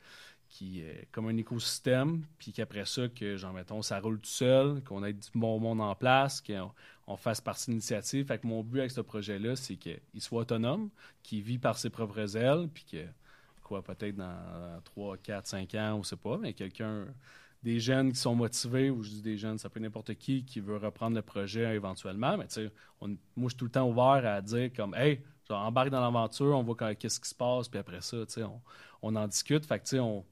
[0.52, 4.84] qui est comme un écosystème, puis qu'après ça, que, genre, mettons, ça roule tout seul,
[4.84, 6.72] qu'on ait du bon monde en place, qu'on
[7.08, 8.26] on fasse partie de l'initiative.
[8.28, 10.90] Fait que mon but avec ce projet-là, c'est qu'il soit autonome,
[11.24, 12.98] qu'il vit par ses propres ailes, puis que
[13.72, 17.06] quoi, peut-être dans 3, 4, 5 ans, on ne sait pas, mais quelqu'un,
[17.64, 20.44] des jeunes qui sont motivés, ou je dis des jeunes, ça peut être n'importe qui
[20.44, 23.88] qui veut reprendre le projet éventuellement, mais tu sais, moi, je suis tout le temps
[23.88, 27.70] ouvert à dire comme, hey, genre, embarque dans l'aventure, on voit qu'est-ce qui se passe,
[27.70, 28.62] puis après ça, tu sais, on,
[29.02, 29.66] on, en discute.
[29.66, 30.26] Fait que, tu sais, on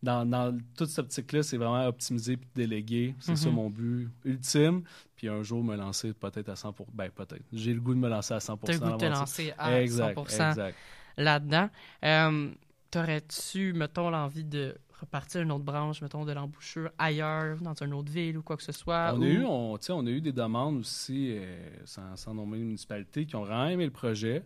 [0.00, 3.16] dans, dans, toute cette optique-là, c'est vraiment optimiser puis déléguer.
[3.18, 3.54] C'est ça mhm.
[3.56, 4.84] mon but ultime.
[5.16, 6.86] Puis un jour, me lancer peut-être à 100%.
[6.94, 7.42] Ben, peut-être.
[7.52, 8.58] J'ai le goût de me lancer à 100%.
[8.64, 10.72] T'as le goût de te lancer à exact, 100%
[11.18, 11.68] là-dedans.
[12.04, 12.50] Euh,
[12.90, 18.10] T'aurais-tu, mettons, l'envie de repartir une autre branche, mettons, de l'embouchure ailleurs, dans une autre
[18.10, 19.12] ville ou quoi que ce soit?
[19.14, 22.66] On, a, eu, on, on a eu des demandes aussi, euh, sans, sans nommer une
[22.66, 24.44] municipalité, qui ont vraiment aimé le projet.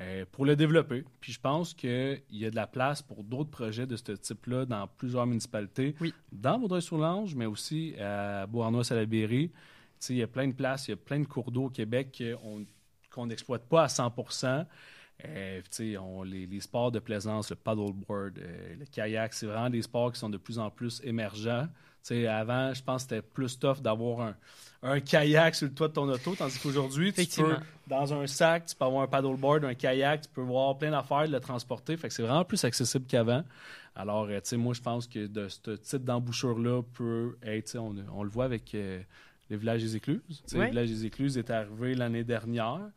[0.00, 1.04] Euh, pour le développer.
[1.20, 4.64] Puis je pense qu'il y a de la place pour d'autres projets de ce type-là
[4.64, 6.14] dans plusieurs municipalités, oui.
[6.30, 9.50] dans Vaudreuil-sur-Lange, mais aussi à Beauharnois-Salaberry.
[10.08, 12.22] Il y a plein de places, il y a plein de cours d'eau au Québec
[13.10, 14.14] qu'on n'exploite pas à 100
[15.24, 15.60] euh,
[16.00, 20.12] on, les, les, sports de plaisance, le paddleboard, euh, le kayak, c'est vraiment des sports
[20.12, 21.66] qui sont de plus en plus émergents.
[22.28, 24.36] avant, je pense que c'était plus tough d'avoir un,
[24.82, 27.56] un, kayak sur le toit de ton auto, tandis qu'aujourd'hui, tu peux,
[27.88, 31.26] dans un sac, tu peux avoir un paddleboard, un kayak, tu peux voir plein d'affaires,
[31.26, 31.96] le transporter.
[31.96, 33.42] Fait que c'est vraiment plus accessible qu'avant.
[33.96, 38.30] Alors, euh, moi, je pense que de ce type d'embouchure-là peut être, on, on, le
[38.30, 39.02] voit avec euh,
[39.50, 40.20] les villages des écluses.
[40.52, 42.88] Le village des écluses est arrivé l'année dernière.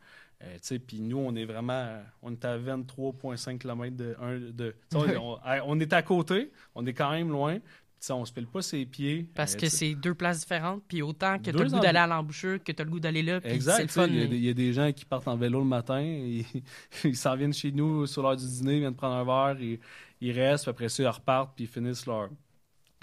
[0.44, 4.16] Euh, puis nous, on est vraiment on est à 23,5 km de.
[4.52, 7.58] de on, on, est à côté, on est quand même loin.
[8.00, 9.28] T'sais, on se pile pas ses pieds.
[9.32, 12.00] Parce euh, que c'est deux places différentes, puis autant que tu as le goût d'aller
[12.00, 13.38] à l'embouchure, que tu as le goût d'aller là.
[13.44, 13.96] Exact.
[14.08, 16.00] Il y, a des gens qui partent en vélo le matin,
[17.04, 19.78] ils s'en viennent chez nous sur l'heure du dîner, ils viennent prendre un verre, et,
[20.20, 22.28] ils restent, puis après ça, ils repartent, puis ils finissent leur,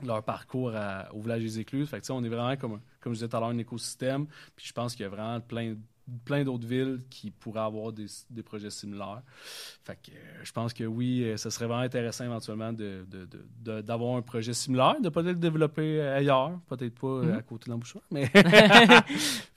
[0.03, 0.73] leur parcours
[1.13, 1.87] au village des Écluses.
[1.87, 4.25] Fait que, on est vraiment, comme, comme je disais tout à l'heure, un écosystème.
[4.53, 5.75] Puis je pense qu'il y a vraiment plein
[6.25, 9.21] plein d'autres villes qui pourraient avoir des, des projets similaires.
[9.83, 13.17] Fait que euh, je pense que oui, euh, ce serait vraiment intéressant éventuellement d'avoir
[13.61, 17.43] de, de, un projet similaire, de peut-être le développer ailleurs, peut-être pas euh, à mhm.
[17.43, 18.29] côté de l'embouchure, mais...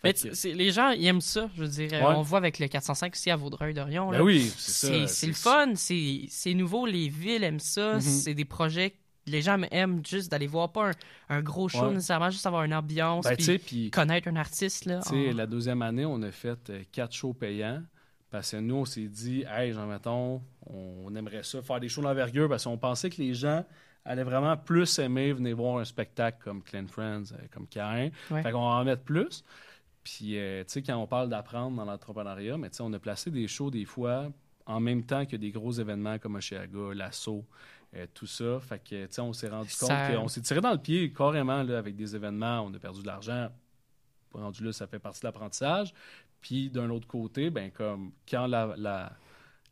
[0.45, 1.91] les gens ils aiment ça, je veux dire.
[2.03, 4.11] On voit avec le 405 ici à Vaudreuil-Dorion.
[4.11, 8.01] Ben oui, c'est C'est le fun, c'est nouveau, les villes aiment ça, mhm.
[8.01, 8.95] c'est des projets
[9.27, 10.91] les gens aiment juste d'aller voir pas
[11.29, 14.85] un, gros show nécessairement, juste avoir une ambiance, ben, puis connaître un artiste.
[14.85, 15.01] Là,
[15.35, 17.83] La deuxième année, on a fait euh, quatre shows payants.
[18.31, 22.01] Parce que nous, on s'est dit, hey, Jean Mettons, on aimerait ça, faire des shows
[22.01, 23.63] d'envergure, parce qu'on pensait que les gens
[24.07, 28.09] allaient vraiment plus aimer venir voir un spectacle comme Clan Friends, euh, comme Cain.
[28.29, 29.45] Fait qu'on va en mettre plus.
[30.03, 32.99] Puis, euh, tu sais, quand on parle d'apprendre dans l'entrepreneuriat, mais tu sais, on a
[32.99, 34.33] placé des shows des fois
[34.67, 37.45] en même temps que des gros événements comme Oshiaga, l'assaut,
[37.95, 38.59] euh, tout ça.
[38.61, 41.63] Fait que, tu sais, on s'est rendu compte qu'on s'est tiré dans le pied carrément
[41.63, 42.63] là, avec des événements.
[42.63, 43.49] On a perdu de l'argent.
[44.33, 45.93] Rendu là, ça fait partie de l'apprentissage.
[46.41, 48.75] Puis, d'un autre côté, ben comme quand la,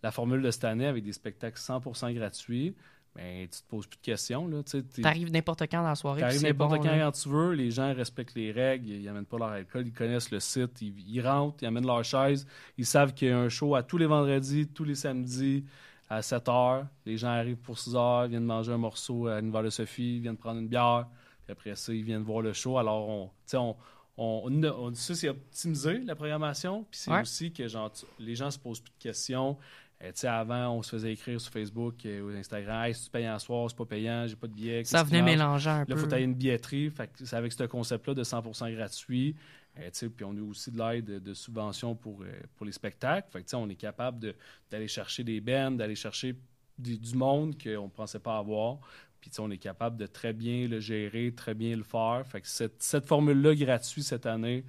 [0.02, 2.76] la, formule de cette année avec des spectacles 100% gratuits,
[3.16, 4.48] ben, tu te poses plus de questions.
[4.64, 6.20] Tu arrives n'importe quand dans la soirée.
[6.20, 7.52] Tu arrives n'importe quand quand tu veux.
[7.54, 8.86] Les gens respectent les règles.
[8.86, 9.86] Ils n'amènent pas leur alcool.
[9.86, 10.82] Ils connaissent le site.
[10.82, 11.62] Ils, ils rentrent.
[11.62, 12.46] Ils amènent leur chaise.
[12.76, 15.64] Ils savent qu'il y a un show à tous les vendredis, tous les samedis
[16.10, 16.86] à 7 heures.
[17.06, 20.36] Les gens arrivent pour 6 heures, viennent manger un morceau à l'univers de Sophie, viennent
[20.36, 21.06] prendre une bière,
[21.44, 22.76] puis après ça, ils viennent voir le show.
[22.76, 23.76] Alors, on, on,
[24.16, 28.58] on, on, ça, c'est optimiser la programmation, puis c'est aussi que genre, les gens se
[28.58, 29.56] posent plus de questions.
[30.02, 33.26] Euh, avant, on se faisait écrire sur Facebook euh, ou Instagram Hey, si tu payes
[33.26, 34.82] un soir, c'est pas payant, j'ai pas de billet.
[34.84, 35.94] Ça venait mélanger un peu.
[35.94, 36.90] Là, il faut une billetterie.
[37.22, 39.36] c'est avec ce concept-là de 100% gratuit.
[39.78, 43.28] Euh, puis on a aussi de l'aide de, subventions pour, euh, pour les spectacles.
[43.30, 44.34] Fait on est capable
[44.70, 46.34] d'aller chercher des bands, d'aller chercher
[46.78, 48.78] du, monde qu'on ne pensait pas avoir.
[49.20, 52.24] Puis on est capable de très bien le gérer, très bien le faire.
[52.26, 54.64] Fait que cette, cette formule-là gratuite cette année,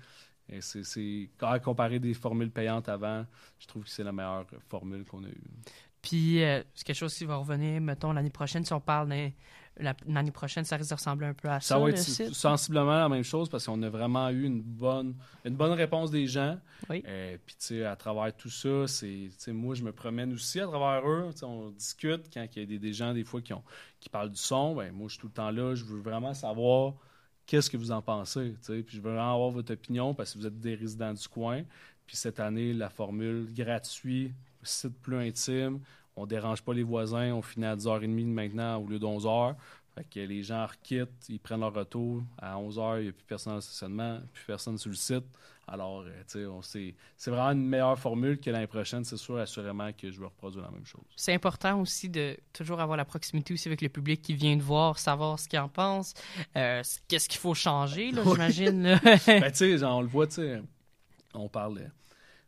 [0.52, 3.26] euh, c'est à comparer des formules payantes avant,
[3.60, 5.44] je trouve que c'est la meilleure formule qu'on a eue.
[6.02, 6.40] Puis,
[6.74, 9.30] c'est quelque chose qui va revenir, mettons, l'année prochaine, si on parle d'un
[9.78, 11.76] l'année prochaine, ça risque de ressembler un peu à ça.
[11.76, 15.56] Ça va être sensiblement la même chose parce qu'on a vraiment eu une bonne, une
[15.56, 16.58] bonne réponse des gens.
[16.90, 17.04] Oui.
[17.08, 20.68] Euh, puis, tu sais, à travers tout ça, c'est, moi, je me promène aussi à
[20.68, 21.30] travers eux.
[21.44, 23.64] On discute quand il y a des, des, gens, des fois, qui, ont,
[24.00, 24.76] qui parlent du son.
[24.76, 25.74] Ben, moi, je suis tout le temps là.
[25.74, 26.94] Je veux vraiment savoir
[27.46, 28.56] qu'est-ce que vous en pensez.
[28.66, 31.64] Puis, je veux vraiment avoir votre opinion parce que vous êtes des résidents du coin.
[32.06, 35.80] Puis, cette année, la formule gratuit, site plus intime,
[36.16, 39.56] on dérange pas les voisins, on finit à 10h30 maintenant au lieu de 11h.
[39.96, 42.24] Fait que les gens quittent, ils prennent leur retour.
[42.38, 45.26] À 11h, il n'y a plus personne en stationnement, plus personne sur le site.
[45.68, 49.04] Alors, euh, c'est vraiment une meilleure formule que l'année prochaine.
[49.04, 51.02] C'est sûr, assurément, que je vais reproduire la même chose.
[51.16, 54.62] C'est important aussi de toujours avoir la proximité aussi avec le public qui vient de
[54.62, 56.14] voir, savoir ce qu'il en pense.
[56.58, 59.00] Euh, qu'est-ce qu'il faut changer, j'imagine?
[59.04, 60.62] ben, tu sais, on le voit, tu sais,
[61.34, 61.90] on parle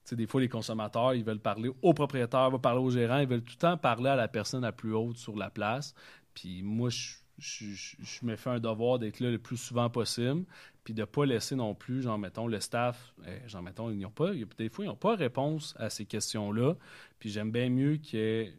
[0.04, 3.20] sais, des fois, les consommateurs, ils veulent parler au propriétaire, ils veulent parler au gérant,
[3.20, 5.94] ils veulent tout le temps parler à la personne la plus haute sur la place.
[6.34, 6.90] Puis moi,
[7.38, 10.44] je, me fais un devoir d'être là le plus souvent possible,
[10.84, 14.00] puis de ne pas laisser non plus, genre, mettons, le staff, eh, genre, mettons, ils
[14.00, 16.76] n'ont pas, des fois, ils n'ont pas réponse à ces questions-là.
[17.20, 18.54] Puis j'aime bien mieux qu'ils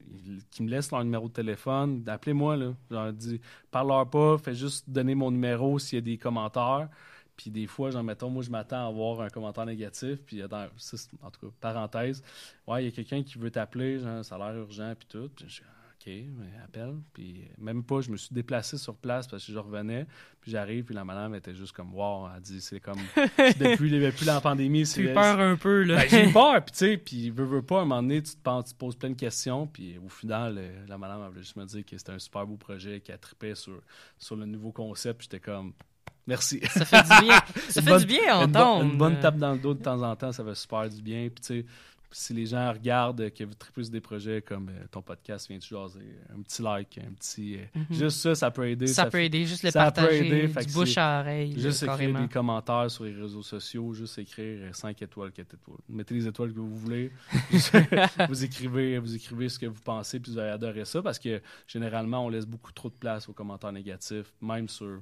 [0.61, 2.75] me laissent leur numéro de téléphone, d'appelez-moi, là.
[2.91, 6.89] Genre, dis, parle-leur pas, fais juste donner mon numéro s'il y a des commentaires.
[7.37, 10.21] Puis des fois, genre, mettons, moi, je m'attends à avoir un commentaire négatif.
[10.25, 12.23] Puis, dans, ça, en tout cas, parenthèse,
[12.67, 15.31] ouais, il y a quelqu'un qui veut t'appeler, genre, ça a l'air urgent, puis tout.
[15.35, 15.63] Puis je,
[16.07, 16.97] OK, mais appelle.
[17.13, 20.07] Puis même pas, je me suis déplacé sur place parce que je revenais.
[20.41, 22.99] Puis j'arrive, puis la madame était juste comme, wow, elle dit, c'est comme,
[23.59, 25.03] depuis, depuis la pandémie, c'est.
[25.03, 25.97] Tu peur un peu, là.
[25.97, 28.35] Ben, j'ai peur, puis tu sais, puis veux, veux pas, à un moment donné, tu
[28.35, 29.67] te, penses, tu te poses plein de questions.
[29.67, 32.57] Puis au final, la madame, elle voulait juste me dire que c'était un super beau
[32.57, 33.81] projet, qu'elle trippait sur,
[34.19, 35.19] sur le nouveau concept.
[35.19, 35.73] Puis j'étais comme,
[36.27, 36.61] Merci.
[36.69, 37.39] Ça fait du bien.
[37.69, 40.03] Ça fait bonne, du bien à une, une bonne tape dans le dos de temps
[40.03, 41.29] en temps, ça fait super du bien.
[41.29, 41.67] Puis, tu sais,
[42.17, 45.63] si les gens regardent que vous plus des projets comme euh, ton podcast vient de
[45.65, 45.99] jaser,
[46.33, 47.57] un petit like, un petit.
[47.57, 47.87] Euh, Mhm.
[47.91, 48.87] Juste ça, ça peut aider.
[48.87, 51.53] Ça, ça peut fait- aider, juste le ça peut partager aider, du bouche à oreille,
[51.59, 52.21] Juste là, écrire carrément.
[52.21, 55.79] des commentaires sur les réseaux sociaux, juste écrire 5 étoiles, 4 étoiles.
[55.89, 57.11] Mettez les étoiles que vous voulez.
[58.29, 61.43] vous écrivez vous écrivez ce que vous pensez, puis vous allez adorer ça parce que
[61.67, 65.01] généralement, on laisse beaucoup trop de place aux commentaires négatifs, même sur.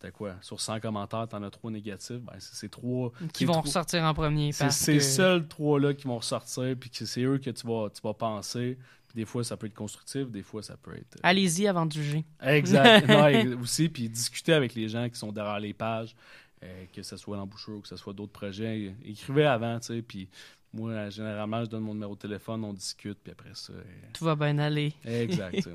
[0.00, 0.34] T'as quoi?
[0.40, 2.16] Sur 100 commentaires, t'en as trois négatifs?
[2.20, 3.12] Ben, c'est c'est trois.
[3.34, 4.50] Qui vont ressortir en premier.
[4.52, 7.88] C'est ces que- seuls trois-là qui vont ressortir, puis que c'est eux que tu vas,
[7.90, 8.78] tu vas penser.
[9.08, 11.16] Puis des fois, ça peut être constructif, des fois, ça peut être.
[11.16, 12.24] euh, Allez-y avant de juger.
[12.42, 13.06] Exact.
[13.08, 16.14] Non, aussi, puis discuter avec les gens qui sont derrière les pages,
[16.62, 18.94] euh, que ce soit l'embouchure ou que ce soit d'autres projets.
[19.04, 20.28] Écrivez avant, tu sais, puis
[20.72, 23.72] moi, généralement, je donne mon numéro de téléphone, on discute, puis après ça.
[23.72, 24.92] euh, Tout va bien aller.
[25.04, 25.68] Exact.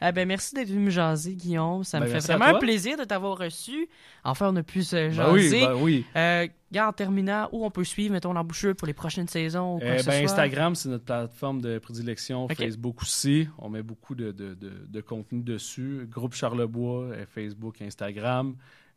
[0.00, 1.84] Ah ben, merci d'être venu me jaser, Guillaume.
[1.84, 3.88] Ça Ben, me fait vraiment un plaisir de t'avoir reçu.
[4.24, 5.60] Enfin, on a pu se Ben oui, jaser.
[5.60, 6.04] ben oui.
[6.16, 9.88] Euh, en terminant, où on peut suivre, mettons, l'emboucheur pour les prochaines saisons ou quoi
[9.88, 10.14] Euh, que ce soit?
[10.14, 12.44] Instagram, c'est notre plateforme de prédilection.
[12.44, 12.54] Ok.
[12.56, 13.48] Facebook aussi.
[13.58, 16.06] On met beaucoup de, de, de, de contenu dessus.
[16.10, 18.54] Groupe Charlebois, euh, Facebook, Instagram.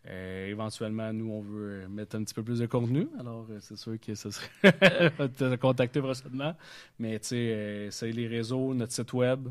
[0.10, 3.08] Euh, éventuellement, nous, on veut euh, mettre un petit peu plus de contenu.
[3.20, 4.50] Alors, euh, c'est sûr que ça serait
[5.38, 6.56] te contacter prochainement.
[7.00, 9.48] Mais tu sais, euh, c'est les réseaux, notre site web,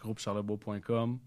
[0.00, 1.18] groupecharlebois.com.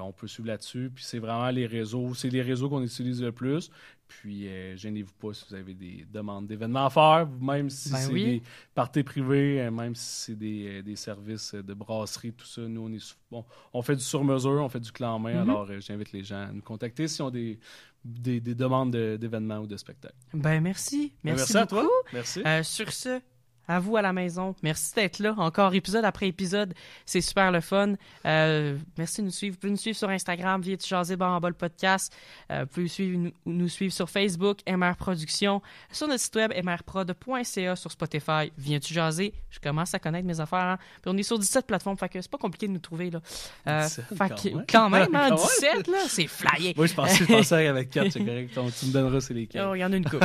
[0.00, 0.90] On peut suivre là-dessus.
[0.94, 2.14] Puis c'est vraiment les réseaux.
[2.14, 3.70] C'est les réseaux qu'on utilise le plus.
[4.08, 7.96] Puis euh, gênez-vous pas si vous avez des demandes d'événements à faire, même si Ben
[7.98, 8.24] c'est oui.
[8.24, 8.42] des
[8.74, 12.62] parties privées, euh, même si c'est des, euh, des services de brasserie, tout ça.
[12.62, 15.34] Nous, on est bon, on fait du sur-mesure, on fait du clé en main.
[15.42, 15.50] Mhm.
[15.50, 17.58] Alors, euh, j'invite les gens à nous contacter s'ils ont des,
[18.04, 20.14] des, des demandes de- d'événements ou de spectacles.
[20.32, 21.12] Ben, merci.
[21.24, 21.80] Merci, Ben, à beaucoup.
[21.82, 21.90] toi.
[22.12, 22.42] Merci.
[22.46, 23.20] Euh, sur ce,
[23.68, 24.54] à vous à la maison.
[24.62, 25.34] Merci d'être là.
[25.38, 26.74] Encore épisode après épisode.
[27.04, 27.94] C'est super le fun.
[28.24, 29.54] Euh, merci de nous suivre.
[29.54, 32.14] Vous pouvez nous suivre sur Instagram, via Jaser en bas le podcast?
[32.50, 35.62] Euh, vous pouvez suivre, nous, nous suivre sur Facebook, MR Productions.
[35.90, 39.32] Sur notre site web, mrprod.ca, sur Spotify, viens-tu jaser?
[39.50, 40.58] Je commence à connaître mes affaires.
[40.58, 40.78] hein.
[41.02, 43.10] Puis on est sur 17 plateformes, fait que c'est pas compliqué de nous trouver.
[43.10, 43.20] Là.
[43.66, 44.64] Euh, 17, fait quand que- même.
[44.68, 45.36] quand même, hein, Quand même.
[45.36, 46.74] 17, là, c'est flyé.
[46.76, 48.50] Moi, je pensais, je pensais avec 4, c'est correct.
[48.78, 49.66] Tu me donneras c'est lesquels.
[49.68, 50.24] Oh, Il y en a une coupe.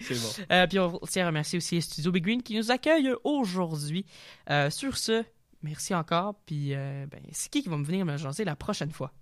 [0.00, 0.44] C'est bon.
[0.52, 4.06] Euh, puis on tient à remercier aussi Studio Big Qui nous accueille aujourd'hui.
[4.50, 5.24] Euh, sur ce,
[5.62, 6.34] merci encore.
[6.46, 9.12] Puis euh, ben, c'est qui qui va me venir me jaser la prochaine fois?